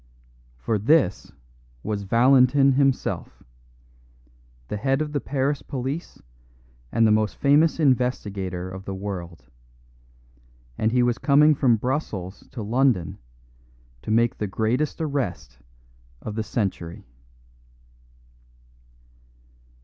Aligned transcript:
For 0.57 0.79
this 0.79 1.31
was 1.83 2.01
Valentin 2.01 2.71
himself, 2.71 3.43
the 4.67 4.77
head 4.77 4.99
of 4.99 5.11
the 5.13 5.21
Paris 5.21 5.61
police 5.61 6.19
and 6.91 7.05
the 7.05 7.11
most 7.11 7.35
famous 7.37 7.79
investigator 7.79 8.67
of 8.67 8.85
the 8.85 8.95
world; 8.95 9.43
and 10.75 10.91
he 10.91 11.03
was 11.03 11.19
coming 11.19 11.53
from 11.53 11.75
Brussels 11.77 12.47
to 12.51 12.63
London 12.63 13.19
to 14.01 14.09
make 14.09 14.39
the 14.39 14.47
greatest 14.47 14.99
arrest 14.99 15.59
of 16.23 16.33
the 16.33 16.41
century. 16.41 17.05